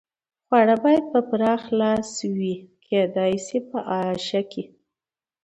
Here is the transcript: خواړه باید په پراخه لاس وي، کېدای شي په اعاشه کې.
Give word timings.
خواړه 0.47 0.75
باید 0.83 1.03
په 1.13 1.19
پراخه 1.29 1.69
لاس 1.81 2.11
وي، 2.37 2.55
کېدای 2.85 3.33
شي 3.45 3.59
په 3.69 3.79
اعاشه 3.93 4.41
کې. 4.51 4.63